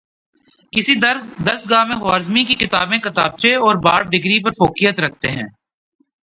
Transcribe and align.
کسی 0.73 0.93
درسگاہ 1.39 1.83
میں 1.83 1.95
خوارزمی 1.95 2.43
کی 2.45 2.55
کتابیں 2.57 2.97
کتابچے 2.99 3.53
اور 3.57 3.75
باب 3.83 4.11
ڈگری 4.11 4.43
پر 4.43 4.51
فوقیت 4.53 4.99
رکھتے 4.99 5.31
ہیں 5.31 5.47